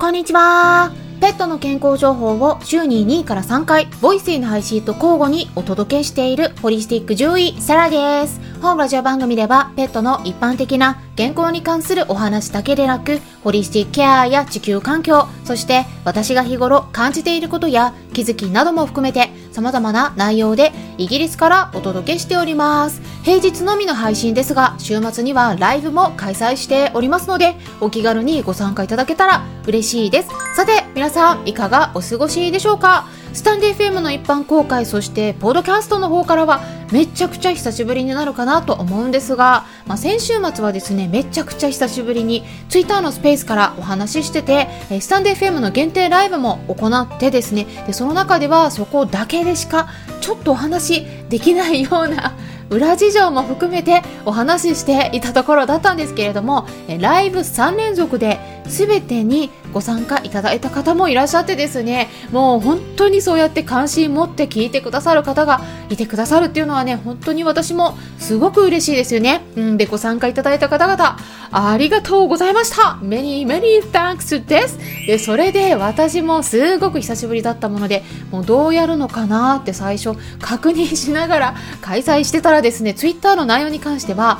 [0.00, 0.92] こんにちは。
[1.20, 8.40] ペットの健康情報を週に2位から3回、ボイスへの配信と交互にお届けしているホリスティック獣医、サラです。
[8.62, 23.02] 本ラジオ番組では、ペットの一般的な健康に関するお話だけでなく、ホリスティックケアや地球環境、そして私が日頃感じていることや気づきなども含めて、様々な内容でイギリスからお届けしております。
[23.22, 30.30] 平日のみの配信ですが、週末にはライブも開催しておりますので、お気軽にご参加いただけたら嬉しいです。
[30.56, 33.06] さて、皆さんいかがお過ごしでしょうか？
[33.34, 44.66] スタンデー FM の一般公開、そしてポッドキャストの方からはめちゃくちゃ久しぶりになるかなと思うんですが、まあ、先週末はですね、めちゃくちゃ久しぶりに Twitter のスペースからお話ししてて、
[45.00, 49.88] スタンデー FM の限定ライブも行ってですね、でその中ではそこだけでしか
[50.22, 52.32] ちょっとお話できないような
[52.70, 56.66] 裏事情も含めてお話ししていたところだったんですけれども
[57.00, 71.18] ライブ3連続で全てにご参加いただいた方もいらっしゃってですねもう本当にそうやって関心持って聞いてくださる方がいてくださるっていうのはね本当に私もすごく嬉しいですよね、うん、でご参加いただいた方々
[71.52, 72.98] ありがとうございました。
[73.02, 74.78] Many many thanks です。
[75.06, 84.38] でそれで私もすごく久しぶりだったものでもうどうやるのかなって最初確認しながら開催してたらですね Twitter の内容に関しては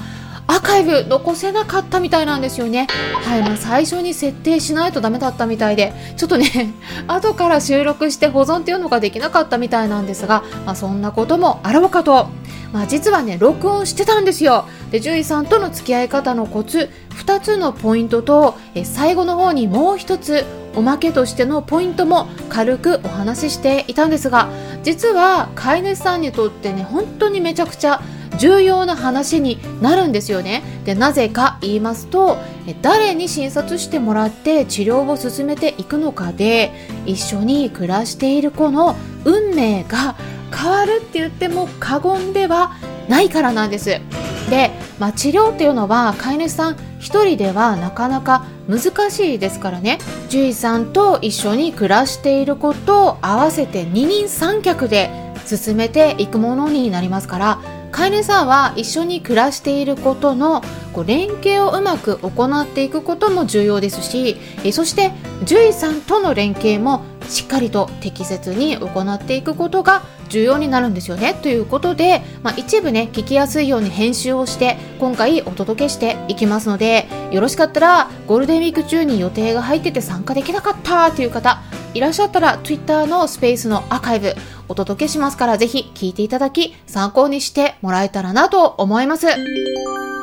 [0.50, 2.88] アーカイブ残せなかったみたいなんですよね。
[3.24, 6.74] はい、まあ、最初に設定しないとダメだったみたいで、ちょっとね、
[7.06, 12.30] 後から収録して保存っていうのができなかったみたいなんですが、まあ、そんなこともあろうかと。
[12.72, 14.64] まあ、実はね、録音してたんですよ。
[14.90, 16.90] で、獣医さんとの付き合い方のコツ、
[17.24, 24.48] 2つのポイントと、え最後の方にもう1つ、おまけとしてのポイントも軽くお話ししていたんですが、
[24.82, 28.02] 実は飼い主さんにとってね、本当にめちゃくちゃ
[28.38, 30.62] 重要な話になるんですよね。
[30.84, 32.38] でなぜか言いますと
[32.82, 36.72] 誰に診察してもらって治療を進めていくのかで
[37.06, 40.16] 一緒に暮らしている子の運命が
[40.54, 42.72] 変わるって言っても過言では
[43.08, 44.00] ないからなんです。
[44.48, 49.98] で、まあ、治療っていうのは飼い主さん1人ではなかなか難しいですからね。
[50.28, 55.10] 獣医さんと一緒に暮らしている子とを合わせて二人三脚で
[55.46, 60.62] 進めていくものになりますから飼い主さんは一緒に暮らしていることの
[60.92, 64.36] こう連携をうまく行っていくことも重要ですし
[64.72, 81.62] そして獣医さんとの連携もしっかりと適切に行っていくことが重要になるんですよねということで、まあ、一部ね聞きやすいように編集をして今回お届けしていきますのでよろしかったらゴールデンウィーク中に予定が入ってて参加できなかったという方
[81.94, 84.34] いらっしゃったら Twitter のスペースのアーカイブ
[84.68, 89.26] お届けしますからぜひ聞いていただき参考にしてもらえたらなと思います。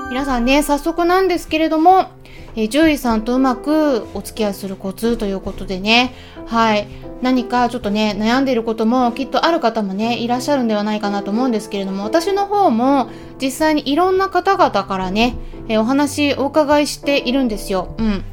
[0.10, 2.12] 皆さんね、早速なんですけれども、
[2.58, 6.14] えー、獣医さんとうまくお付き合いするコツということでね、
[6.48, 6.88] はい、
[7.22, 13.10] 何かちょっとね、悩んでいることもきっとある方もね、いらっしゃるんではないかなと思うんですけれども、私の方も
[13.40, 15.36] 実際にいろんな方々からね、
[15.70, 17.96] え、お話お伺いしているんですよ。
[18.00, 18.24] うん。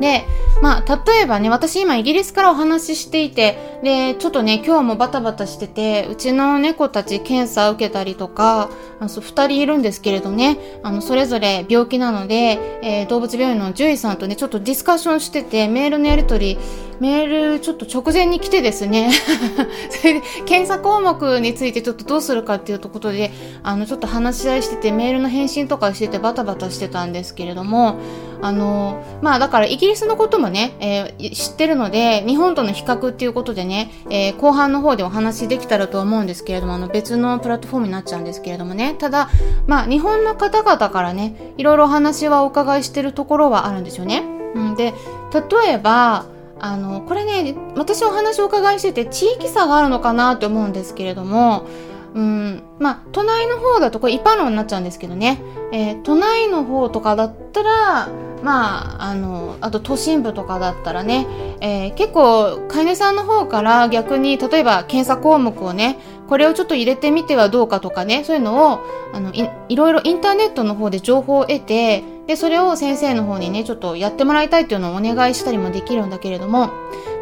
[0.00, 0.24] で、
[0.62, 16.58] まあ、例えばね、私今イギリスからお話ししていて、で、ちょっとね、今日もバタバタしてて、うちの猫たち検査受けたりとか、あの二人いるんですけれどね、あの、それぞれ病気なので、えー、動物病院の獣医さんとね、ちょっとディスカッションしてて、メールのやり取り、
[17.00, 19.10] メールちょっと直前に来てですね
[19.90, 23.32] それで検査項目についてちょっとどうするかっていうとことで
[23.62, 27.96] あのちょっと話し合いしててメールの返信とかしててバタバタしてたんですけれども
[28.42, 39.28] あのまあだからイギリスのこともね、えー、知ってるので日本との比較っていうことでね、えー、後半の方でお話できたらと思うんですけれどもあの別のプラットフォームになっちゃうんですけれどもねただ
[39.66, 44.24] まあ日本の方々からねいろいろお話はお伺いしてるところはあるんですよね。
[44.54, 44.94] うん、で
[45.32, 46.26] 例えば
[46.58, 51.66] あのこれね私お話をお伺いしてて地域差があるのかなと思うんですけれども
[52.14, 55.40] うんまあ隣の方だとこれ一般論になっちゃうんですけどね、
[55.72, 58.08] えー、都内の方とかだったら
[58.42, 61.26] まああのあと都心部とかだったらね、
[61.60, 65.98] えー、結構飼い主さんの方から逆に例えば検査項目をね
[66.28, 68.80] これをちょっと入れてみてはどうかとかねそういうのを
[69.12, 76.70] あのいいろいろインターネットの方で情報を得てで、それを先生の方にね、ちょっとやってもらいたいっていうのをお願いしたりもできるんだけれども、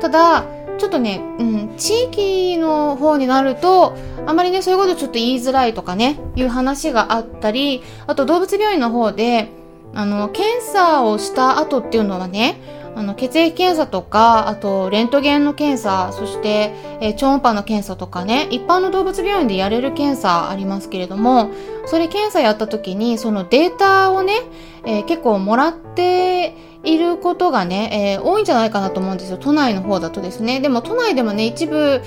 [0.02, 0.44] ただ、
[0.76, 3.96] ちょっとね、うん、地域の方になると、
[4.26, 9.48] あまりね、そういうことちょっと言いづらいとかね、いう話があったり、あと動物病院の方で、
[9.94, 12.60] あの、検査をした後っていうのはね、
[12.98, 21.50] あの血液検査とか、あとレントゲンの検査、そして、え、超音波の検査とかね、一般の動物病院でやれる検査ありますけれども、
[21.86, 24.32] それ検査やった時に、そのデータをね、
[24.84, 29.38] えー、結構もらっていることがね、えー、多いんじゃないかなと思うんですよ。
[29.38, 30.60] 都内の方だとですね。
[30.60, 32.00] でも都内でもね、一部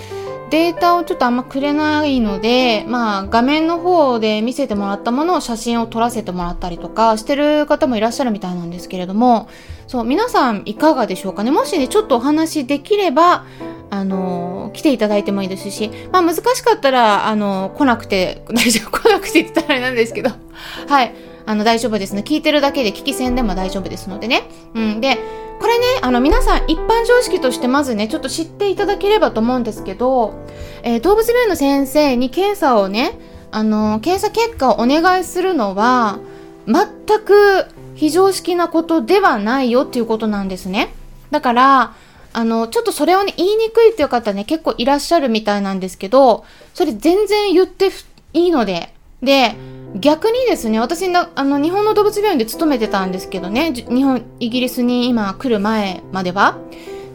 [0.49, 9.47] データをちょっとあんまくれないので、まあ画面の方で見せてもらったものを写真を撮らせてもらったりとかしてる方もいらっしゃるみたいなんですけれども、
[9.87, 11.51] そう、皆さんいかがでしょうかね。
[11.51, 13.45] もしね、ちょっとお話できれば、
[13.89, 20.31] あのー、来ていただいてもいいですし、まあ難しかったら、あのー、来なくて、大丈夫、来なくてって言ったらあれなんですけど、
[20.87, 21.30] はい。
[21.45, 22.23] あの、大丈夫ですね。
[22.25, 24.43] 聞いてるだけで聞き戦でも大丈夫ですのでね。
[24.73, 25.01] うん。
[25.01, 25.17] で、
[25.59, 30.33] これね、あの、皆さん一般常識としてまずね、ちょっと知っていただければと思うんですけど、
[30.83, 33.19] えー、動物病院の先生に検査をね、
[33.51, 36.19] あの、検査結果をお願いするのは、
[36.65, 36.85] 全
[37.19, 40.93] く非常識なことではないよっていうことなんですね。
[41.29, 41.93] だから、
[42.33, 47.91] あの、ちょっとそれをね、言いにくいっていう方ね、結構いらっしゃるみたいなんですけど、それ全然言って
[48.33, 48.90] いいので、
[49.21, 49.55] で、
[49.95, 56.57] 逆にですね、私の、あの、日本の動物病院で勤めてたんですけどね、日本、イギリスに今来る前までは。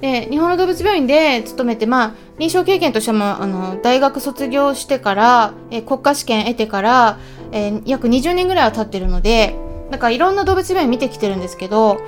[0.00, 7.18] で、日本の動物病院で勤めて、まあ、臨床経験としても、あの、大学卒業してから、え国家試験得てから、
[7.52, 9.56] え、約20年ぐらいは経ってるので、
[9.90, 11.98] なんかいろんな動物病院見てきてるんですけど、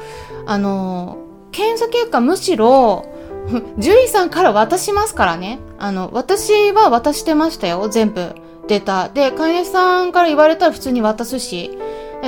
[0.46, 1.18] あの、
[1.50, 3.06] 検査結果むしろ、
[3.80, 5.58] 獣医さんから渡しますからね。
[5.78, 8.34] あの、私は渡してましたよ、全部。
[8.68, 9.08] データ。
[9.08, 11.76] で、飼い主さんから言われたら普通に渡すし、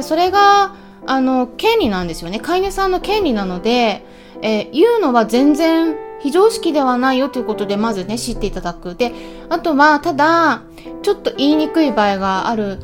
[0.02, 0.74] それが、
[1.06, 2.40] あの、権利なんですよね。
[2.40, 4.04] 飼い主さんの権利なので、
[4.42, 8.94] えー、言うのは全然非常識ではないよということで、まずね、知っていただく。
[8.94, 9.12] で、
[9.48, 10.62] あとは、ただ、
[11.02, 12.78] ちょっと言いにくい場合がある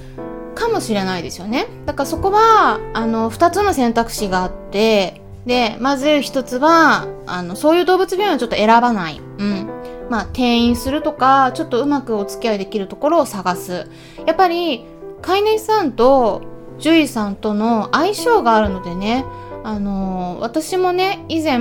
[0.54, 1.66] かもしれないですよね。
[1.84, 9.20] だからそこは、あの、二つの選択肢があって、で、まず一つは、あの、そういう動物病院をちょっと選ばない。
[9.38, 9.75] うん。
[10.10, 13.88] まあ、転院するとか、ちょっとうまくお付き合いできるところを探す。
[14.26, 14.84] やっぱり、
[15.22, 16.42] 飼い主さんと
[16.78, 19.24] 獣医さんとの相性があるのでね、
[19.64, 21.58] あのー、私もね、以前、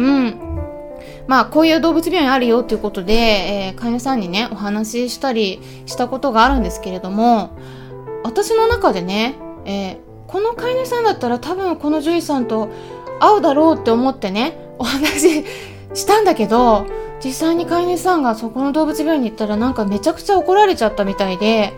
[1.27, 7.57] まあ、こういう動物病院あるよっていうことで、えー、飼い主さんにね、お話ししたりしたことがあるんですけれども、
[8.24, 9.97] 私の中でね、えー、
[10.27, 12.69] この飼い主さんだったら多分この獣医さんと
[13.19, 15.45] 会うだろうって思ってね、お話し
[15.94, 16.86] したんだけど、
[17.24, 21.74] 実際に飼い主さんがそこの動物病院に行ったらなんかめちゃくちゃ怒られちゃったみたいで、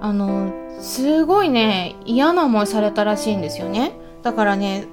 [0.00, 3.92] あの、すごいね、嫌な思いされたらしいんですよね。
[4.22, 4.86] だからね、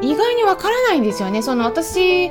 [0.00, 1.42] 意外にわからないんですよね。
[1.42, 2.30] その私、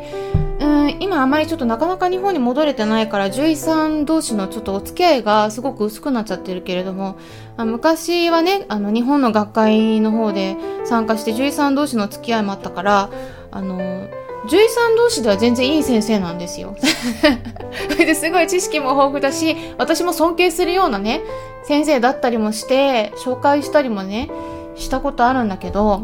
[0.60, 7.18] うん、今あまりちょっとなかなか日本に戻れてないから獣医さん同士のちょっとお付き合いがすごく薄くなっちゃってるけれども、
[7.57, 13.10] あ昔はね、あの日本の学会の方で参加して獣医さん同士の付き合いもあったから、
[13.51, 14.07] あの、
[14.44, 16.75] 獣医さん同士では全然いい先生なんですよ。
[18.16, 21.22] すごい知識も豊富だし、私も尊敬するようなね、
[21.63, 24.30] 先生だったりもして、紹介したりもね、
[24.75, 26.04] したことあるんだけど、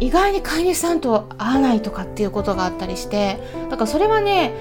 [0.00, 3.38] 意外に飼い主さんと会わないとかっていうことがあったりして、
[3.70, 4.52] だからそれはね、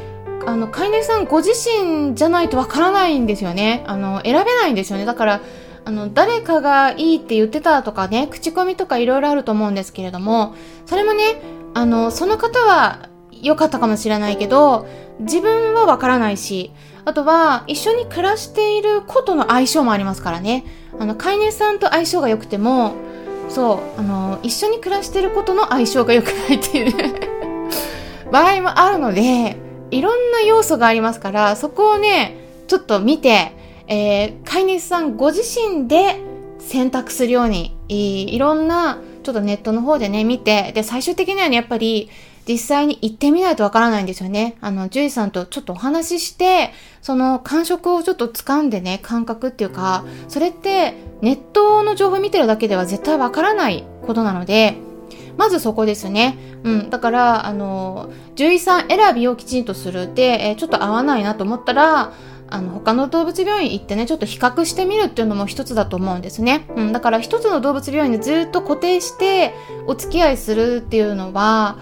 [0.46, 3.84] あの、飼い主さんご自身じゃないとわからないんですよね。
[3.88, 5.06] あの、選べないんですよね。
[5.06, 5.42] だから、
[5.84, 10.54] あの、誰かがいいって言ってたとかね、口コミとかいろいろあると思うんですけれども、
[10.86, 11.24] それもね、
[11.74, 14.88] あの、その方は良かったかもしれないけど、
[15.20, 16.72] 自分はわからないし、
[17.06, 20.66] あとは一緒に暮らしている子との相性もありますからね。
[21.00, 22.94] あの、飼い主さんと相性が良くても、
[23.50, 26.94] そう、あの、一緒に暮らしている子との相性が良くないっていう
[28.32, 29.58] 場合もあるので、
[29.90, 33.52] いろんな要素がありますから、そこをね、ちょっと見て、
[33.88, 36.18] えー、飼い主さんご自身で
[36.60, 42.10] 選択するように、いろんなちょっとネットの方でね、見て、で、最終的にはね、やっぱり、
[42.48, 44.58] 実際に行ってみないとわからないんですよね。
[44.62, 54.76] あの、獣医さんとちょっとお話しして、その感触をちょっと掴んでね、感覚っていうか、それってネットの情報見てるだけでは絶対わからないことなので、
[55.38, 56.38] まずそこですね。
[56.64, 56.90] うん。
[56.90, 60.14] だから、あの、獣医さん選びをきちんとする。
[60.14, 62.12] で、えちょっと合わないなと思ったら、
[62.52, 66.68] あの、他の動物病院行ってね、ちょっと比較してみるっていうのも一つだと思うんですね。
[66.76, 69.56] うん、だから一つの動物病院でずっと固定して
[69.88, 71.78] お付き合いするっていうのは、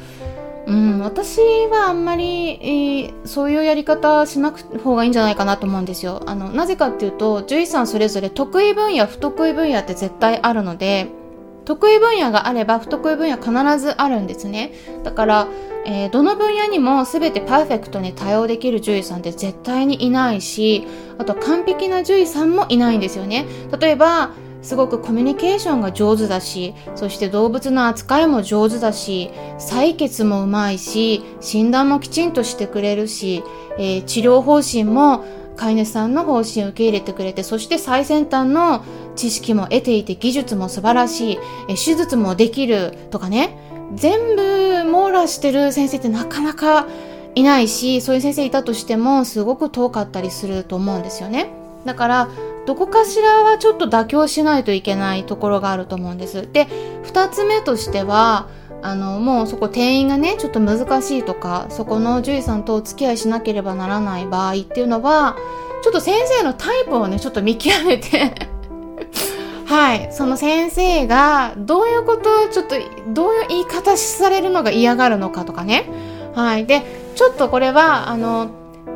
[0.68, 1.40] うん、私
[1.72, 6.22] はあんまり、えー、そういうやり方しなく方がいいんじゃないかなと思うんですよ。
[6.28, 11.08] あの、なぜかっていうと、獣医さんそれぞれ得意分野、不得意分野って絶対あるので、
[11.70, 14.74] 得意分野があれば不得意分野必ずあるんですね。
[15.04, 15.48] だから、
[15.86, 20.88] えー、どの分野にも全てパーフェクトに対応できる獣医さんって絶対にいないし、
[21.20, 23.46] あと完璧な獣医さんもいないんですよね。
[23.80, 24.32] 例えば、
[24.64, 33.44] すごくコミュニケーションが上手だし、そして動物の扱いも上手だし、採血もうまいし、診断もきちんとしてくれるし、
[33.78, 35.24] えー、治療方針も
[35.60, 38.86] 飼い主さんの方針を受け入れてくれて、そして最先端の
[39.18, 43.58] 知識も得ていて技術も素晴らしい、え手術もできるとかね、
[43.94, 46.88] 全部網羅してる先生ってなかなか
[47.36, 51.50] いないしそういう先生いたとしてもすごく遠かったりすると思うんですよね。
[51.86, 52.30] だから
[52.66, 56.48] どこかしらはちょっと妥協しないといけないところがあると思うんです。
[56.52, 56.68] で
[57.04, 58.48] 2つ目としては
[58.82, 65.36] あのもうそこ店員がねちょっと難しいとかそこの獣医さんとお付き合いしなければならない場合っていうのは
[65.82, 68.34] ちょっと先生のタイプをねちょっと見極めて。
[69.66, 70.10] はい。
[70.12, 72.76] その先生がどういうことをちょっと
[73.10, 75.86] どういう言い方されるのが嫌がるのかとかね。
[76.34, 76.66] はい。
[76.66, 76.82] で
[77.16, 78.50] ちょっとこれはあの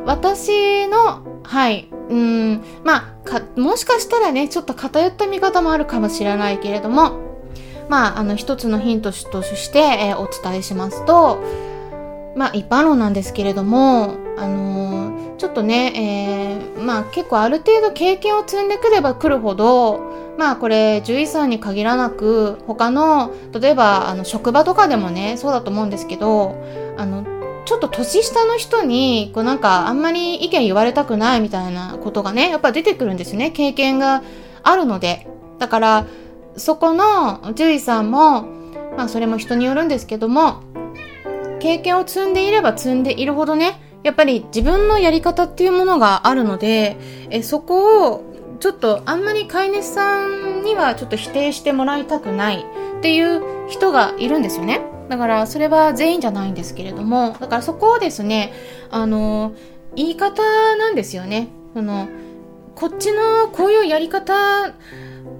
[0.04, 1.88] 私のはい。
[2.10, 2.64] うん。
[2.82, 7.23] まあかもしかしたらねちょっと偏った見方もあるかもしれないけれども
[7.88, 11.42] まあ、あの一つのヒントとして、えー、お伝えしますと、
[12.36, 20.00] まあ、一般論なんですけれども、あのー、ちょっとね、えー、まあ、結構ある程度経験を積んでくればくるほど、
[20.38, 26.56] まあ、これ獣医さんに限らなく他の例えばあの職場とかでもねそうだと思うんですけど
[26.96, 27.24] あの
[27.64, 33.52] ちょっと年下の人にこうなんかあんまり意見言われたくないみたいなことがねやっぱ出てくるんですね。
[33.52, 34.22] 経験が
[34.62, 35.26] あるので。
[35.58, 36.06] だから
[36.56, 38.42] そこの獣医さんも、
[38.96, 40.62] まあそれも人によるんですけども、
[41.60, 46.98] 経験を積んでいれば積んでいるほどね、やっぱり自分のやり方っていうものがあるので、
[47.30, 48.24] えそこを
[48.60, 52.64] ちょっとあんまり飼い主さんにはちょっと否定してもらいたくない
[52.98, 54.82] っていう人がいるんですよね。
[55.08, 58.52] だからそれは全員じゃないんですけれども、だからそこをですね、
[58.90, 59.52] あの、
[59.96, 60.42] 言い方
[60.76, 61.48] なんですよね。
[61.74, 62.08] その、
[62.74, 64.72] こっちのこういうやり方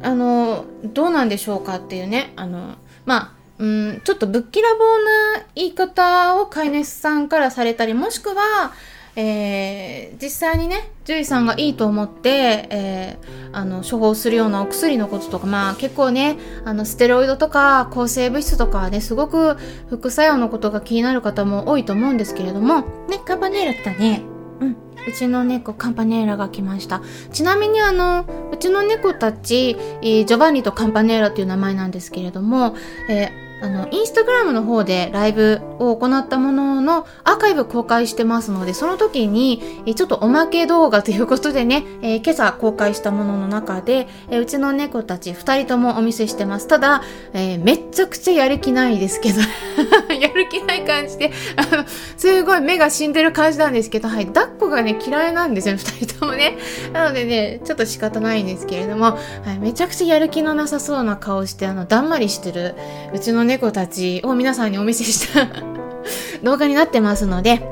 [0.05, 5.05] あの、どうなんでしょうかっていうね、あの、まあ、うん、ちょっとぶっきらぼう
[5.39, 8.73] な言い方を飼い主さんからされたり、もしくは、
[9.17, 19.57] えー、実際にね、獣医さんがいいと思って、えー、あの、処方するようなお薬のこととか、まあ結構ね、あの、ステロイドとか抗生物質とかね、すごく
[19.89, 24.23] 副作用のことが気になる方も多いと思うんですけれども、ね、カバネーラったね、
[24.61, 27.03] うん、うちの猫カンパネーラが来ました。
[27.33, 32.75] ちなみにあのうちの猫たち、えー、ジョバンニとカンパネーラという名前なんですけれども、
[33.09, 46.69] えーあの、インスタグラムの方でライブを行ったもののアーカイブ公開してますので、その時に、ちょっとおまけ動画ということでね、えー、今朝公開したものの中で、えー、うちの猫たち2人ともお見せしてます。
[46.69, 47.03] ただ、
[47.33, 49.41] えー、めっちゃくちゃやる気ないですけど
[50.15, 51.85] やる気ない感じで、あの、
[52.19, 56.59] すごい目が死んでる感じなんですけど、はい、抱っこがね、嫌いなんですよ、2人ともね。
[56.93, 59.19] なのでね、ちょっと仕方ないんですけれども、は
[59.57, 62.75] い、めちゃくちゃやる気のなさそうな顔して、あの、だんまりしてる、
[63.15, 65.47] うちの猫猫たちを皆さんにお見せした
[66.43, 67.63] 動画になってますので、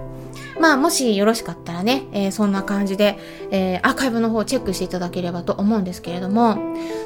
[0.61, 3.19] まあ、もしよろしかったらね、えー、そんな感じで、
[3.51, 6.57] えー、アーカイブの方をチェックしていただければと思うんですけれども、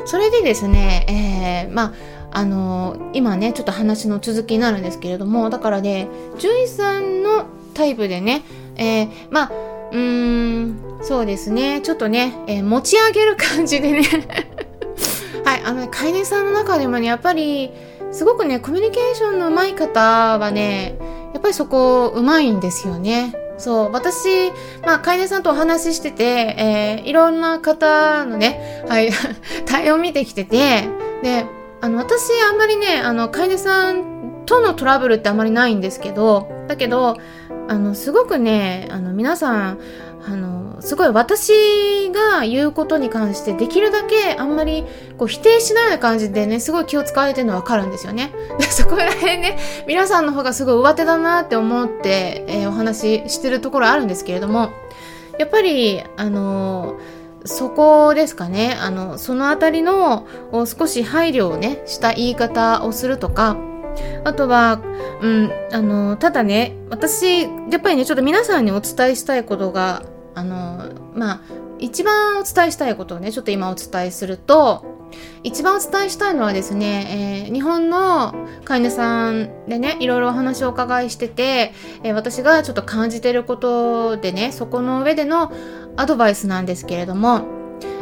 [0.04, 1.92] それでですね、えー、まあ、
[2.33, 8.42] あのー、今ね、ちょっと話の続きになるんですけれども、だからね、獣医さんのタイプでね、
[8.76, 9.52] えー、まあ、
[9.90, 14.02] うーん、そうですね、ちょっとね、え、持ち上げる感じでね。
[15.47, 17.71] はい、あの、飼い主さんの中でもね、やっぱり、
[18.13, 20.97] すごくね、コミュニケーションの上手い方はね、
[21.33, 23.35] やっぱりそこ上手いんですよね。
[23.59, 24.51] そう、私、
[24.85, 29.11] まあ、飼い主さんとお話ししてて、えー、いろんな方のね、はい、
[29.65, 30.89] 対応を見てきてて、
[31.23, 31.47] で、
[31.81, 37.17] あの、私、あんまりね、あの、飼い主さんとのトラブルってあんまりないんですけど、だけど、
[37.69, 39.79] あの、すごくね、あの、皆さん、
[40.28, 44.85] あの、すごい私が言うことに関してできるだけあんまり
[45.16, 48.33] こう否定しないような感じでね、すごい気を使われてるのわかるんですよね。
[48.59, 54.71] で そこら辺ね、皆さんの方がすごい上手だなって思って、えー、お話ししてるところあるんですけれども、
[55.38, 56.97] やっぱり、あの
[57.45, 58.76] そこですかね。
[58.80, 60.26] あの、そのあたりの
[60.66, 63.56] 少し配慮をね、した言い方をするとか、
[64.25, 64.80] あとは、
[65.23, 70.02] うん、あの、ただね、私、やっぱりね、ちょっと皆さんにお伝えしたいことが
[70.37, 71.40] あのまあ
[71.78, 74.85] 一番お伝えしたいことをねちょっと今お伝えすると
[75.43, 85.52] 一番お伝えしたいのはですね、えー、日本の飼い主さんでねいろいろお話をお伺いしてて、えー、私がちょっと感じてることでねそこの上での
[85.97, 87.43] アドバイスなんですけれども、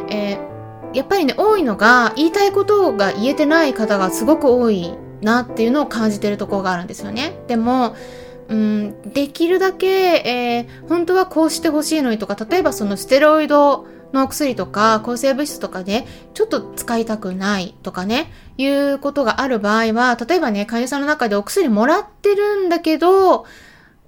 [0.09, 7.39] えー、やっぱりね多いのが言いたいことが言えてない方がすごく多いなっていうのを感じてるところがあるんですよね。
[7.47, 7.95] でも
[8.47, 23.45] うん、できるだけ、えー、本当はこうしてほしいのにとか、例えばそのステロイドのお薬とか抗生物質とかで、ちょっと使いたくないとかね、いうことがある場合は、例えばね、患者さんの中でお薬もらってるんだけど、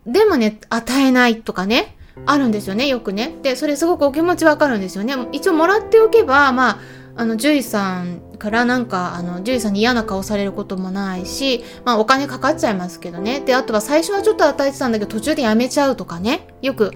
[0.05, 3.35] でもね、与えないとかね、あるんですよね、よくね。
[3.43, 5.15] で、それすごくお気持ちわかるんですよね。
[5.31, 6.79] 一応もらっておけば、まあ、
[7.15, 13.41] あの、獣医さんからなんか、あの、獣医さんに嫌な顔されることもないし、まあお金かかっちゃいますけどね。
[13.41, 16.47] で、あとは最初はちょっと与えてたんだけど途中でやめちゃうとかね。
[16.61, 16.91] よく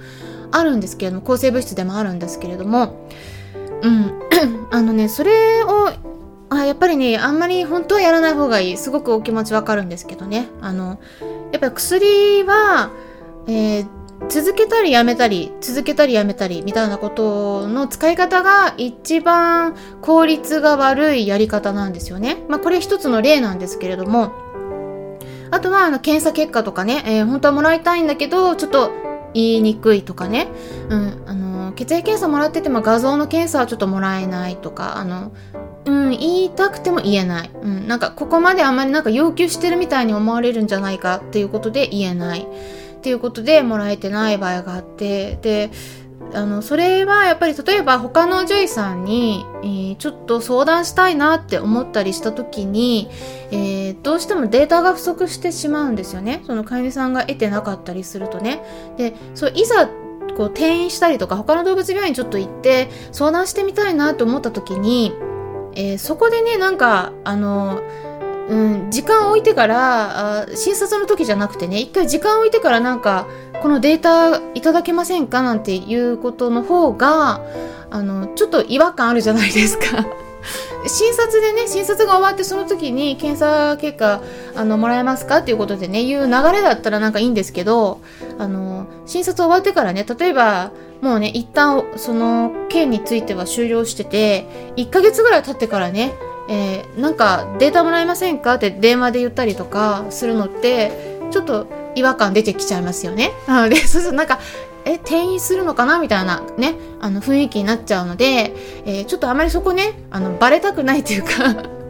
[0.52, 3.08] あるんですけれども、抗生物質でもあるんですけれども、
[3.82, 4.20] うん。
[4.72, 5.92] あのね、それを、
[6.50, 8.78] あやっぱりね、あんまり本当はやらない方がいい。
[8.78, 10.50] すごくお気持ちわかるんですけどね。
[10.62, 11.00] あの、
[11.52, 12.92] やっぱり薬は、
[13.48, 13.88] えー、
[14.30, 22.38] 続けたりやめたり、続けたりやめたり、みたいなことの使い方が一番効率が悪いやり方なんですよね。
[22.48, 24.32] まあこれ一つの例なんですけれども、
[25.52, 28.92] あとはあの検査結果とかね、えー、本当はもらいたいんだけど、ちょっと
[29.34, 30.48] 言いにくいとかね、
[30.90, 35.32] うん、あの、血液検査もらってても画像の検査はちょっともらえないとか、あの、
[35.86, 37.52] うん、言いたくても言えない。
[37.62, 42.48] うん、なんかここまであんまりなんか要求してるみたいに思われるんじゃないかっていうことで言えない。
[43.02, 45.72] っていうことでもらえてない場合があって、で、
[46.36, 53.10] あの、それはやっぱり例えば他の獣医さんに、えー、ちょっと相談したいなって思ったりした時に、
[53.50, 56.44] えー、どうしてもデータが不足してしまうんですよね。
[56.46, 58.62] その飼い主さんが得てなかったりするとね。
[58.98, 59.88] で、そういざ
[60.38, 65.14] こう転院したりとか他の動物病院にちょっと行って相談してみたいなと思った時に、
[65.74, 67.82] えー、そこでね、なんか、あの、
[68.50, 68.56] う
[68.88, 73.26] ん、時間を置いてからあ診察の時じゃなくてね一回時間を置いてからなんか
[73.62, 75.42] このデータいただけませんか？
[75.42, 77.42] なんていうことの方が
[77.90, 79.86] あのちょっと違和感あるじゃないですか。
[80.88, 84.22] 診察でね診察が終わってその時に検査結果
[84.56, 85.38] あのもらえますか？
[85.38, 88.02] っていうことでねいう流れだったらなんかいいんですけど
[88.40, 90.72] あの診察終わってからね例えば
[91.02, 96.14] もうね一旦その件については終了してて1ヶ月ぐらい経ってからね
[96.50, 98.56] えー、なんかデータもらえませんか？
[98.56, 100.92] って電話で言ったりとかするのって
[101.32, 103.32] ちょっと違和感出てきちゃいますよね。
[103.48, 104.40] な ので、そうするとなんか、
[104.86, 106.00] え、転院するのかな？
[106.00, 108.54] みたいなね、あの雰囲気になっちゃうので、
[108.86, 111.30] えー、ちょっとあまりそこね、あの、バレたくないというか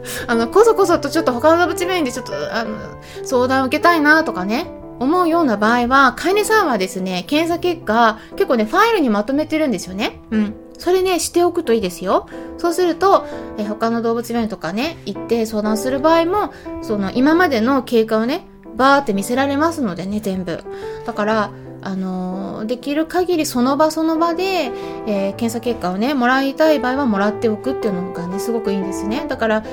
[0.26, 2.76] あの、こそこそとちょっと他の動物病院でちょっと、あの、
[3.24, 4.66] 相談を受けたいなとかね、
[4.98, 10.20] 思うような場合は、飼い主さんはですね、検査結果、結構ね、ファイルにまとめてるんですよね。
[10.30, 10.54] うん。
[10.78, 12.28] それね、しておくといいですよ。
[12.58, 13.24] そうすると、
[13.58, 20.64] え他の動物病院とかね、行って相談する場合も、その今までの経過をね、バーって見せられますのでね、全部。
[21.06, 21.50] だから、
[21.84, 24.70] あのー、できる限りその場その場で、
[25.06, 29.26] えー、検査結果をね、もらいたい場合はもらっておくっていうのがね、すごくいいんですね。
[29.28, 29.64] だから、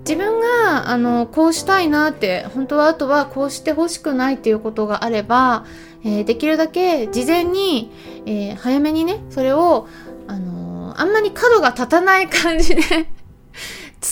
[0.00, 5.64] 自分が、あの、こうしたいなって、本当はあとはこうしてほしくないっていうことがあれば、
[6.04, 7.90] え、できるだけ事前に、
[8.26, 9.88] え早めにね、それを、
[10.28, 12.82] あのー、あんまり角が立たない感じで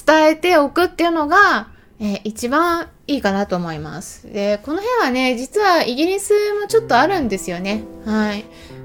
[0.07, 1.69] 伝えておくっていうのが、
[2.01, 4.31] えー、一番いいかなと思います。
[4.33, 7.85] で、この辺はね、実はイギリスもちょっとあるんですよね。
[8.05, 8.45] はい。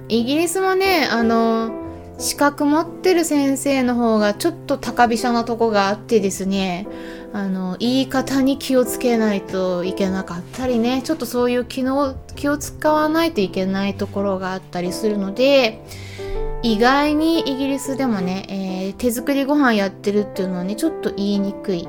[0.10, 1.89] イギリスもね、あのー、
[2.20, 6.86] 資格持ってる先生の方がちょっと高飛車なとこがあってですね、
[7.32, 15.82] あの、言い方に気をつけないといけなかったりね、ちょっとそういう気の気を使わないといけないところがあったりするので、
[16.62, 21.88] 意外にイギリスでもね、えー、手作りご飯やってるっていうのはね、ちょっと言いにくい、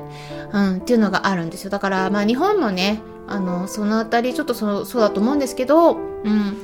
[0.53, 1.69] うん、っていうのがあるんですよ。
[1.69, 5.97] だから、まあ日本もね、あの、そのあたりちょっとそそうだと思うんですけど、う
[6.29, 6.57] ん。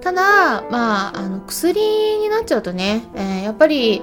[0.00, 1.80] ただ、まあ、あの、薬
[2.18, 4.02] になっちゃうとね、えー、やっぱり、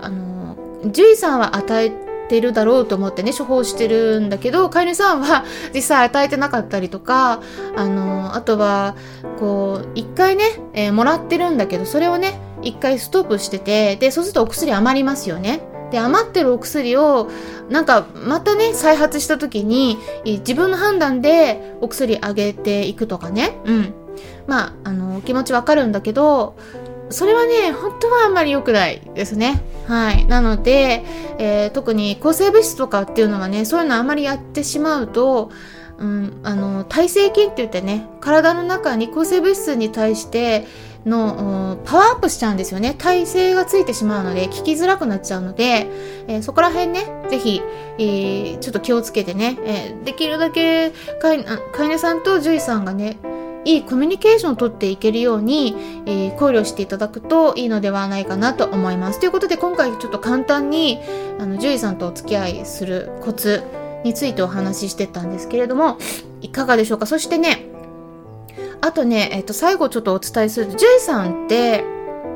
[0.00, 1.90] あの、獣医さんは与え
[2.28, 7.40] てるだろうと思ってね、処方してるんだけど、飼い主さんは 実際与えてなかったりとか、
[7.76, 8.94] あの、あとは、
[9.40, 15.60] こう、一回ね、えー、もらってるんだけど、それをね、一回ストップしてて、で、そうするとお薬余りますよね。
[15.90, 17.30] で、余ってるお薬を、
[17.70, 23.58] なんか、またね、再発した時に、自分の判断でお薬あげていくとかね。
[23.64, 23.94] うん。
[24.46, 26.56] まあ、あの、気持ちわかるんだけど、
[27.10, 29.62] それはね、本当はあんまり良くないですね。
[29.86, 30.26] はい。
[30.26, 31.04] なので、
[31.38, 35.50] えー、特に抗生物質とかっていうのはね、そういうのあんまりやってしまうと、
[35.98, 40.66] うん、あの、耐性菌って言ってね、体の中に抗生物質に対して、
[41.06, 42.94] のパワーアップしちゃうんですよね。
[42.98, 45.86] 体勢がついてしまうので、聞きづらくなっちゃうので、
[46.26, 47.62] えー、そこら辺ね、ぜひ、
[47.98, 53.18] えー、ちょっと気をつけてね、えー、できるだけ飼い、飼い主さんと獣医さんがね、
[53.64, 55.74] いいコミュニケーションをとっていけるように、
[56.06, 59.20] えー、考慮していただくといいのではないかなと思います。
[59.20, 61.00] ということで今回ちょっと簡単に
[61.38, 63.62] あの獣医さんとお付き合いするコツ
[64.04, 65.98] についてお話ししてたんですけれども
[66.40, 67.06] いかがでしょうか？
[67.06, 67.66] そしてね
[68.80, 71.84] あとね、えっ、と、最後ちょっとお伝えすると、獣医さんって、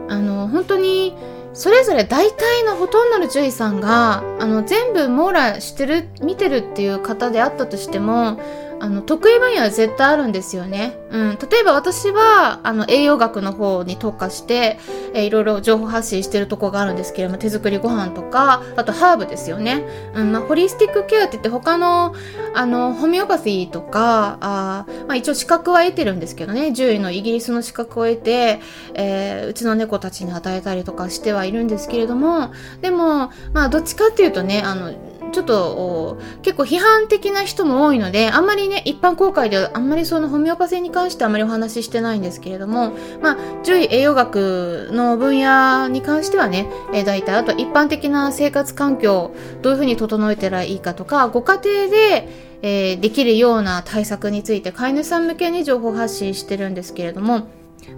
[0.09, 1.15] あの、本当に、
[1.55, 8.41] それぞれ大体のほとんどの獣医さんが、あの、全部網羅してる、見てるっていう方であったとしても、
[8.83, 10.99] あの、得意分野は絶対あるんですよね。
[11.13, 11.39] うん。
[11.39, 14.81] 例えば私は、あの、栄養学の方に特化して、
[15.15, 19.87] えー、いろいろ情報発信してるとこがあるんですけれども、手作りご飯とか、あとハーブですよね。
[20.17, 22.13] うん、まあ、ホリスティックケアって言って他の、
[22.55, 28.59] あの、ホメオパシーとか、あまあ、一応資格は得てるんですけどね、獣医のイギリスの資格を得て、
[28.95, 34.93] えー、うちの猫たちに与えたりとかしてはいるんですけれども、でも、まあ、どっちかっていうとね、あの、
[35.33, 52.29] ちょっと結構批判的な人も多いので、あんまりね、一般公開ではあんまりそのホメオパシーに関してあんまりお話ししてないんですけれども、まあ、獣医栄養学の分野に関してはね、えー、大体、あと一般的な生活環境、どういうふうに整えたらいいかとか、ご家庭で、
[52.63, 57.49] えー、できるような対策について飼い主さん向けに情報発信してるんですけれども、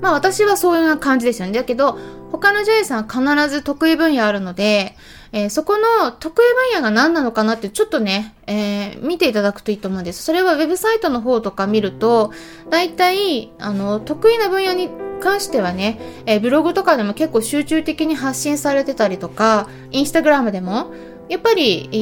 [0.01, 1.53] まあ私はそういうような感じですよね。
[1.53, 1.99] だけど、
[2.33, 4.97] 他の獣医さんは必ず得意分野あるので、
[5.35, 10.23] えー、そこの得意分野が何なのかなってちょっとね、えー、見ていただくといいと思うんです。
[10.23, 12.31] それはウェブサイトの方とか見ると、
[12.71, 20.93] 大体、あの、得意な分野に関してはね、えー、ブログとかでも結構集中的に発信されてたりとか、インスタグラムでも、
[21.29, 21.97] やっぱり、え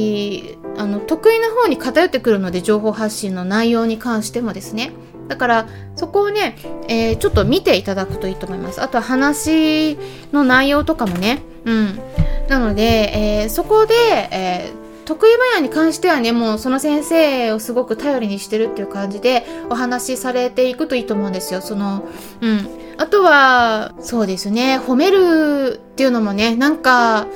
[0.58, 4.92] ー、あの、得意な方に偏ってくるので、情報発信の内容に関してもですね。
[5.28, 8.82] だから、そこをね、えー、ちょっと見ていただくといいと思います。
[8.82, 9.96] あとは話
[10.34, 12.00] の内容とかもね、うん。
[12.48, 13.94] なので、えー、そこで、
[14.30, 21.60] えー、得意分野に関してはね、もうその先生をすごく頼りにしてるっていう感じでお話しされていくといいと思うんですよ。
[21.60, 22.04] その、
[22.40, 22.68] うん。
[22.98, 27.26] あとは、そうですね、褒めるっていうのもね、なんか、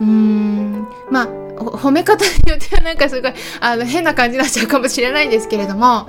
[0.00, 6.08] うーん、まあ、褒め方によってはなんかすごい、あの、変な感じになっちゃうかもしれないんですけれども、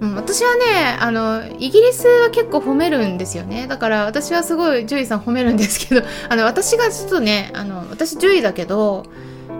[0.00, 3.66] うん、私はねあのイギリスは結構褒めるんですよね。
[3.66, 9.04] だから私はすごい獣医さん褒めるんですけど あの私がちょっとねあの私獣医だけど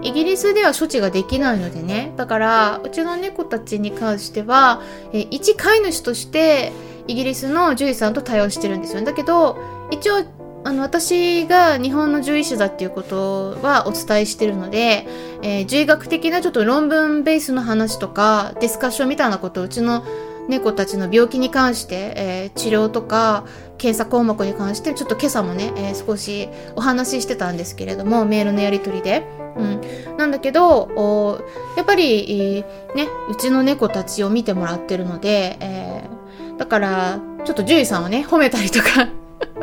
[0.02, 2.12] イギリスでは処置ができないのでね。
[2.16, 4.80] だからうちの猫たちに関しては
[5.12, 6.72] え一飼い主として
[7.06, 9.02] イギリスの獣医さんと対応してるんですよ。
[9.02, 9.58] だけど
[9.90, 10.24] 一応
[10.64, 15.06] あの私が日本の獣医師だっていうことはお伝えしてるので、
[15.42, 20.04] えー、獣医学的なちょっと論文ベースの話とかディスカッションみたいなことをうちの
[20.48, 23.44] 猫たちの病気に関して、えー、治療とか
[23.78, 29.26] 検査項目に関してちょっと今朝もね、えー、少しお話ししてたんですけれどもメールのやり取りで。
[29.56, 29.80] うん、
[30.16, 31.38] なんだけどお
[31.76, 32.64] やっぱり、
[32.96, 39.06] ね、うちの猫たちを見てもらってるので、えー、だからちょっと獣医さんをね褒めたりとか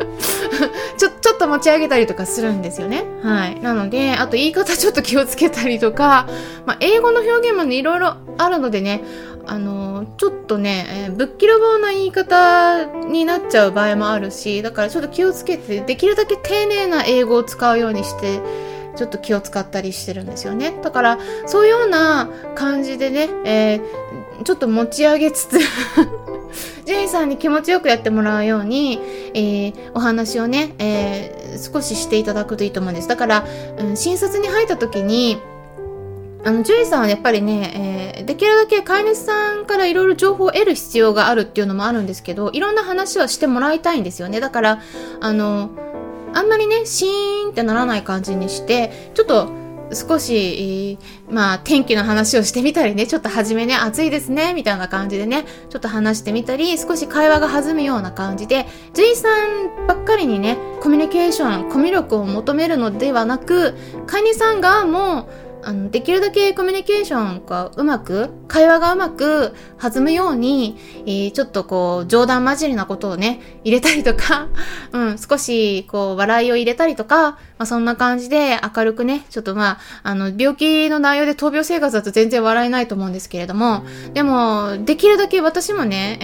[1.02, 3.02] ちょ、ちょっと持ち上げたりとかするんですよね。
[3.22, 3.60] はい。
[3.60, 6.28] なので、あと言い方ちょっと気をつけたりとか、
[6.64, 9.02] まあ、英語の表現もね、いろいろあるのでね、
[9.44, 18.40] あのちょっとね、えー、ぶっきらぼうな言い方になっちゃう場合もあるし、だからちょっと気をつけて、できるだけ丁寧な英語を使うようにして、
[18.94, 20.78] ちょっと気を使ったりしてるんですよね。
[20.82, 23.82] だから、そういうような感じでね、えー、
[24.44, 25.58] ちょっと持ち上げつつ
[26.84, 29.00] ジェイさんに気持ちよくやってもらうように、
[29.34, 33.08] えー、お話をね、えー、少ししていただくといいと思うんです。
[33.08, 33.46] だから、
[33.78, 35.38] うん、診察に入った時に、
[36.44, 44.40] あの、獣医さんはやっぱりね、えー、できるだけ飼い主さんからいろいろ情報を得る必要があるっていうのもあるんですけど、いろんな話はしてもらいたいんですよね。
[44.40, 44.80] だから、
[45.20, 45.70] あの、
[46.34, 49.61] あんまりね、シーンってならない感じにして、ちょっと、
[49.94, 50.98] 少し、
[51.30, 63.74] まあ、天気の話をしてみたりね、ちょっと初めね、暑いですね、みたいな感じでね、ちょっと話してみたり、少し会話が弾むような感じで、獣医さんばっかりにね、コミュニケーション、コミュ力を求めるのではなく、
[64.06, 65.28] 飼い主さん側も、
[65.64, 74.48] あの、できるだけコミュニケーションがうまく、会話がうまく弾むように、えー、ちょっとこう、冗談交じりなことをね、入れたりとか、
[74.92, 86.18] うん、少しこう、笑いを入れたりとか、まあそんな感じで明るくね、ちょっとまあ、あの、病気の内容で闘病生活だと全然笑えないと思うんですけれども、でも、できるだけ私もね、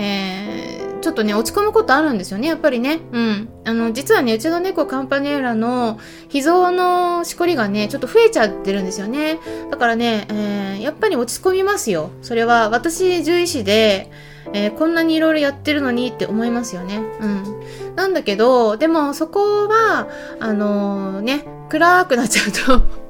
[0.81, 3.01] えーちょっとね、落ち込むことあるんですよね、やっぱりね。
[3.13, 3.49] うん。
[3.65, 9.39] あの、実はね、うちの猫カンパネーラの脾臓のしこりがね、ちょっと増えちゃってるんですよね。
[9.71, 12.11] だからね、えー、やっぱり落ち込みますよ。
[12.23, 14.11] それは、私、獣医師で、
[14.53, 17.01] えー、こんなにいろいろやってるのにって思いますよね。
[17.21, 17.95] うん。
[17.97, 20.09] なんだけど、でもそこは、
[20.41, 23.08] あのー、ね、暗くなっちゃうと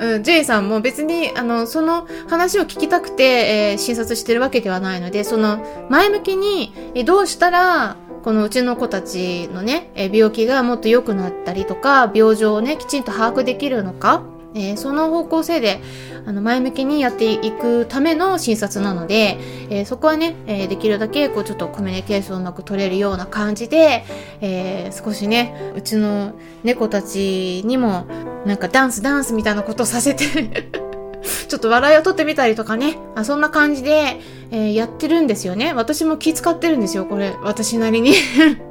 [0.00, 3.24] うん、ジェイさんも別に、あの、その話を聞きたくて、
[3.72, 5.58] えー、診察してるわけではないので、その、
[5.90, 14.22] 前向きに、えどうしたら、このうちの子たちのね、え病気がもっと良くなったりとか、病状をね、きちんと把握できるのか、
[14.58, 15.80] えー、その方向性で、
[16.26, 19.38] あの、前向きにやっていくための診察なので、
[19.70, 24.04] えー、そこはね、えー、できるだけ、こう、ちょっとコミュニケーションうまく取れるような感じで、
[24.40, 26.32] え少しね、うちの
[26.64, 28.06] 猫たちにも、
[28.44, 30.24] なんかダンスダンスみたいなことさせて
[31.48, 35.72] ちょっと笑いを取ってみたりとかね、あそんな感じで、え、やってるんですよね。
[35.74, 37.34] 私も気使ってるんですよ、これ。
[37.42, 38.14] 私なりに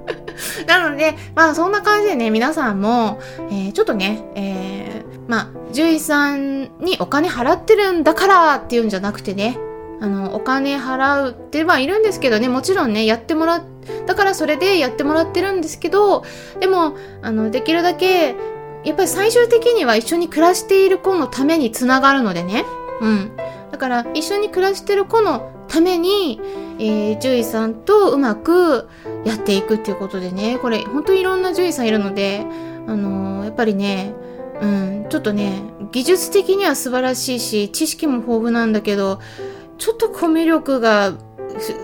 [0.68, 3.20] なので、まあそんな感じでね、皆さんも、
[3.52, 4.87] え、ちょっとね、えー、
[5.28, 9.58] まあ、獣医さんにお金払ってるんだからっていうんじゃなくてね、
[10.00, 13.64] あの、お金払うってはいるんですけどね、もちろんね、やってもら
[14.06, 16.24] だからそれでやってもらってるんですけど、
[16.60, 18.36] でも、あの、できるだけ、
[18.84, 22.64] やっぱり最終的には一緒に暮らしている子のためにつながるのでね。
[23.02, 23.32] うん。
[23.72, 26.40] だから、一緒に暮らしてる子のために、
[26.80, 28.88] えー、獣医さんとうまく
[29.26, 32.46] やっていくっていうことでね、これ、本当にいろんな獣医さんいるので、
[32.88, 34.14] あのー、やっぱりね、
[34.62, 39.20] うん、ちょっとね、技術的には素晴らしいし、知識も豊富なんだけど、
[39.78, 41.14] ちょっとコミュ力が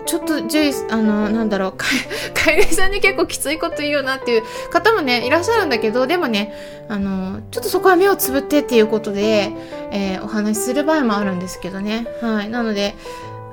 [0.06, 1.74] ちょっとジュイス、あの、なんだろう、
[2.34, 6.54] カエルさんに結構きついこと言うよなっていう方もね、いらっしゃるんだけど、でもね、
[6.88, 9.50] あの、ちょっとそこは目をつぶってっていうことで、
[9.90, 12.06] えー、お話しする場合もあるんですけどね。
[12.20, 12.50] はい。
[12.50, 12.94] なので、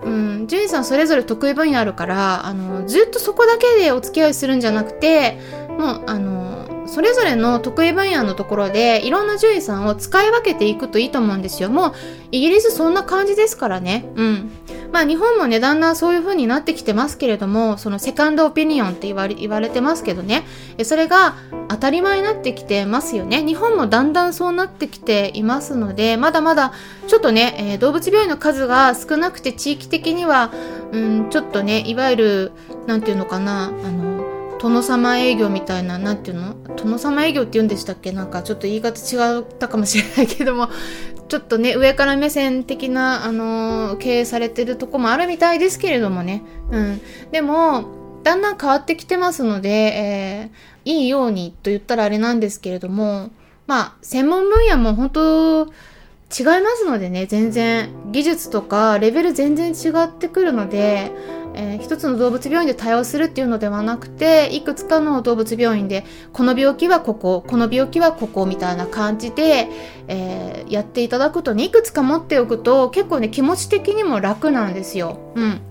[0.03, 11.69] うん、ジュイさんそれぞれ得意分野あるから、あの、ずっとそこだけでお付き合いするんじゃなくて、もう、あの、それぞれの得意分野のところでいろんな獣医さんを使い分けていくといいと思うんですよ。
[11.69, 11.93] もう
[12.31, 14.05] イギリスそんな感じですからね。
[14.15, 14.51] うん。
[14.91, 20.43] まあ日本もね、だんだんそういう風になってきてますけれども、そのセカンドオピニオンって言われ言われてますけどね、
[20.83, 21.35] それが
[21.69, 23.41] 当たり前になってきてますよね。
[23.41, 26.73] 日本もだんだんそうなってきていますので、まだまだ
[27.07, 30.51] ちょっとね、えー、動物病院の数が少なくて地域的には、
[30.91, 32.51] うん、ちょっとね、いわゆる、
[32.85, 34.20] なんていうのかな、あの、
[34.61, 36.53] 殿様営業みたいな、なんていうの？
[36.75, 38.11] 殿様営業って言うんでしたっけ？
[38.11, 40.69] なんかちょっと言い方違ったかもしれないけども、
[41.29, 46.43] ちょっとね、上から目線的な、あのー、経営されてるとこもあるみたいですけれどもね。
[46.69, 47.01] うん。
[47.31, 47.85] でも、
[48.23, 53.31] だんだん変わってきてますので、えー、いいようにと言ったらあれなんですけれども、
[53.65, 55.65] まあ、専門分野も本当、
[56.33, 57.89] 違いますのでね、全然。
[58.11, 61.11] 技術とかレベル全然違ってくるので、
[61.53, 69.67] えー、一つの動物病院で対応するっていうのではなくていくつかの動物病院でこの病気はこここの病気はここみたいな感じで、
[70.07, 75.19] えー、やっていただくとねいくつか持っておくと結構ね気持ち的にも楽なんですよ。
[75.35, 75.61] うん、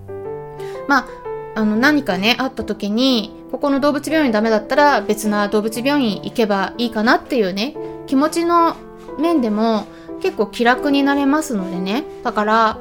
[0.87, 1.07] まあ
[1.53, 7.75] あの何かねあった時にここの動物病院ダメだったら別な動物病院行けばいいかなっていうね
[8.07, 8.75] 気持ちの
[9.19, 9.85] 面でも
[10.21, 12.79] 結構気楽になれますのでねだから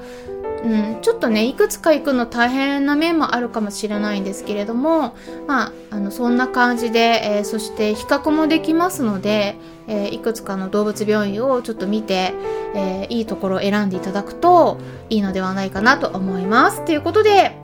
[0.65, 5.15] うん、ちょっとねいくつか行くの大変な面もあるかもしれないんですけれども
[5.47, 12.35] まああのそんな感じで、えー、そして比較もできますので、えー、いくつかの動物病院をちょっと見て、
[12.75, 16.85] えー、いいところを選んでいただくといいのではないかなと思います。
[16.85, 17.60] ということで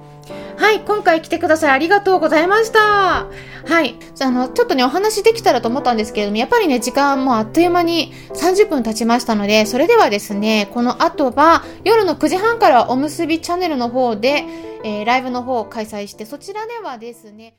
[0.58, 2.78] はい、今回来てくださいありがとうございました。
[2.78, 3.96] はい。
[4.20, 14.44] あの、ちょっとね、お話できたらと思ったんですけれども、やっぱりね、時間もあっという間に30分経ちましたので、それではですね、この後は夜の9時半からおむすびチャンネルの方で、
[14.82, 17.54] えー、ライブの方を開催して、そちらではですね、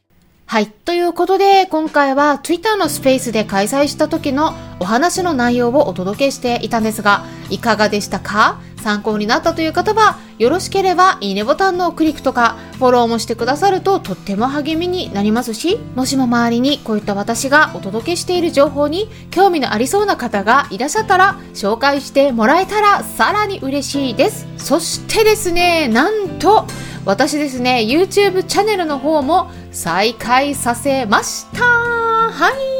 [0.49, 0.67] はい。
[0.67, 8.59] ということで、今回は Twitter のスペースで開催した時のお話の内容をお届けしていたんですが、いかがでしたか？
[8.87, 24.47] 参考になったという方は、よろしければいいねボタンのクリックとか、フォローもしてくださるととっても励みになりますし、もしも周りにこういった私がお届けしている情報に興味のありそうな方がいらっしゃったら、紹介してもらえたらさらに嬉しいです。
[24.57, 26.65] そしてですね、なんと、
[27.03, 32.77] 私ですね、YouTube チャンネルの方も再開させましたはい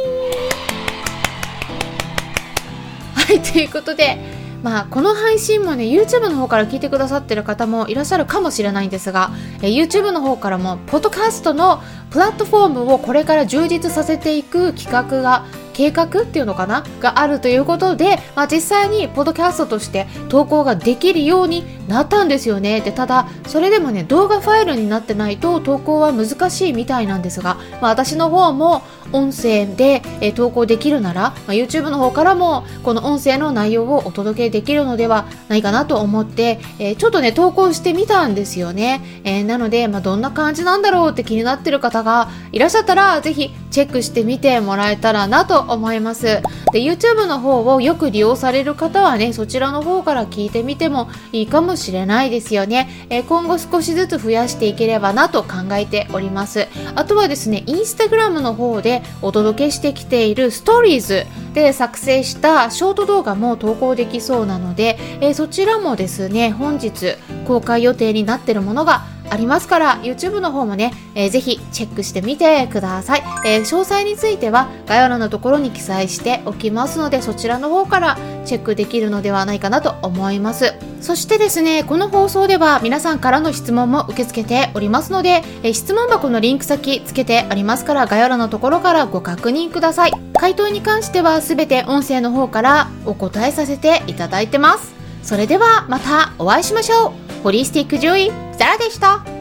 [3.27, 15.45] はい、ということで、まあ、この配信もね、YouTube の方から聞いてくださってる方もいらっしゃるかもしれないんですが、え YouTube の方からも、ポッドキャストのプラットフォームをこれから充実させていく企画が
[15.77, 16.83] 計画っていうのかな？
[16.99, 22.81] があるということで、まあ、実際にポッドキャストとして投稿ができるようになったんですよね。
[22.81, 28.81] でただそれでもね動画ファイルになってないと投稿は難しいみたいなんですが、まあ、私の方も
[29.13, 46.41] 音声で、えー、投稿できるなら、まあ、YouTube の方からもこの音声の内容をお届けできるのではないかなと思って、えー、ちょっとね投稿してみたんですよね、えー、なので、まあ、どんな感じなんだろうって気になってる方がいらっしゃったらぜひチェックしてみてもらえたらなと思います。
[46.71, 56.67] で YouTube の方をよく利用される方はねそちらの方から聞いてみてもいいかもしれないですよね、え今後少しずつ増やしていければなと考えております。
[56.95, 67.15] あとはですねインスタグラムの方でお届けしてきているストーリーズで作成したショート動画も投稿できそうなので、え、そちらもですね本日
[67.47, 80.73] 公開予定になってるものがありますから YouTube の方もね、えー、ぜひチェックしてみてください、えー、詳細については概要欄のところに記載しておきますのでそちらの方からチェックできるのではないかなと思います。
[81.01, 90.11] そしてですねこの放送では皆さんからの質問も受け付けておりますので、えー、質問箱のリンク先つけてありますから概要欄のところからご確認ください。
[90.33, 94.95] 回答に関しては全て音声の方からお答えさせていただいてます。
[95.23, 97.43] それではまたお会いしましょう。
[97.43, 98.46] ホリスティック獣医。
[98.57, 99.36] ザラでした。